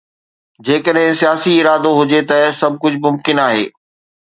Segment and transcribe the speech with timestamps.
[0.69, 3.65] جيڪڏهن سياسي ارادو هجي ته سڀ ڪجهه ممڪن آهي.